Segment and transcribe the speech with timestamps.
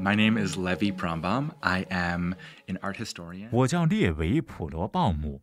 [0.00, 1.50] My name is Levi Prombaum.
[1.60, 2.36] I am
[2.68, 3.48] an art historian.
[3.50, 5.42] 我叫列维·普罗鲍姆，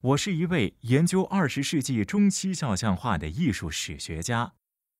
[0.00, 4.52] 我是一位研究二十世纪中期肖像画的艺术史学家。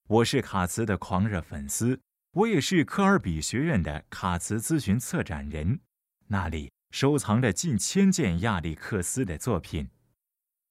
[0.09, 2.01] 我是卡茨的狂热粉丝，
[2.33, 5.79] 我也是科尔比学院的卡茨咨询策展人，
[6.27, 9.87] 那里收藏着近千件亚历克斯的作品。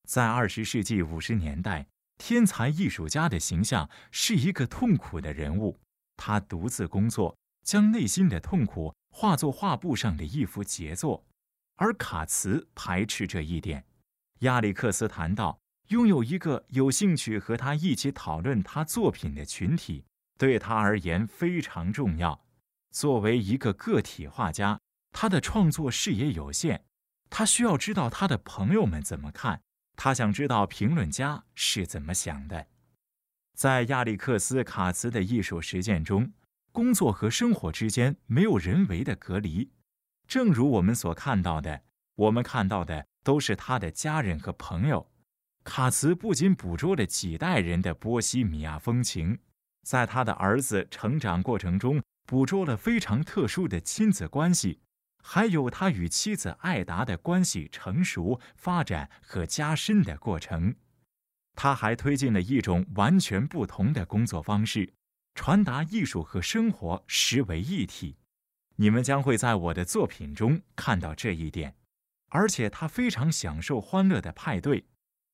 [0.07, 1.87] 在二十世纪五十年代，
[2.19, 5.79] 天才艺术家的形象是一个痛苦的人物，
[6.19, 7.35] 他独自工作。
[7.67, 11.27] 将内心的痛苦化作画布上的一幅杰作，
[11.75, 13.85] 而卡茨排斥这一点。
[14.41, 20.05] 亚历克斯谈到，拥有一个有兴趣和他一起讨论他作品的群体，
[20.39, 22.41] 对他而言非常重要。
[22.93, 24.79] 作为一个个体画家，
[25.11, 26.85] 他的创作视野有限，
[27.29, 29.61] 他需要知道他的朋友们怎么看，
[29.97, 32.69] 他想知道评论家是怎么想的。
[33.57, 36.33] 在亚历克斯·卡茨的艺术实践中。
[36.77, 39.71] 工作和生活之间没有人为的隔离，
[40.29, 41.81] 正如我们所看到的，
[42.17, 45.11] 我们看到的都是他的家人和朋友。
[45.65, 49.39] 卡茨不仅捕捉了几代人的波西米亚风情，
[49.85, 54.79] 在他的儿子成长过程中捕捉了非常特殊的亲子关系，
[55.25, 60.75] 还有他与妻子艾达的关系成熟、发展和加深的过程。
[61.55, 64.93] 他还推进了一种完全不同的工作方式。
[65.37, 68.17] 传达艺术和生活实为一体，
[68.77, 71.77] 你们将会在我的作品中看到这一点。
[72.31, 74.87] 而且他非常享受欢乐的派对，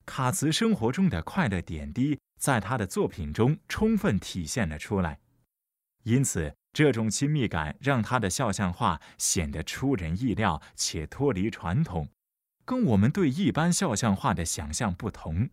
[0.04, 5.20] 卡茨生活中的快乐点滴在他的作品中充分体现了出来。
[6.02, 12.08] 因此，这种亲密感让他的肖像画显得出人意料且脱离传统，
[12.64, 15.48] 跟我们对一般肖像画的想象不同。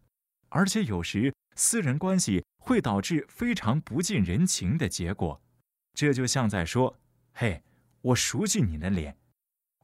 [0.50, 2.44] 而且有时私人关系。
[2.62, 5.42] 会导致非常不近人情的结果，
[5.96, 7.00] 这就像在说
[7.34, 7.64] ：“嘿，
[8.02, 9.18] 我熟悉你的脸，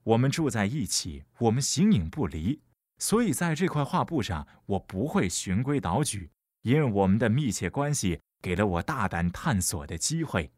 [0.03, 2.61] 我们住在一起，我们形影不离，
[2.99, 6.29] 所以在这块画布上，我不会循规蹈矩，
[6.61, 10.51] 因为我们的密切关系给了我大胆探索的机会。”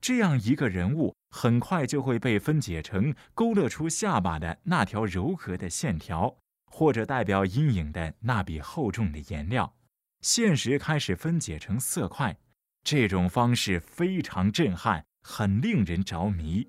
[0.00, 6.36] 这样一个人物很快就会被分解成勾勒出下巴的那条柔和的线条，
[6.66, 9.72] 或者代表阴影的那笔厚重的颜料。
[10.20, 12.36] 现实开始分解成色块，
[12.82, 16.66] 这种方式非常震撼，很令人着迷。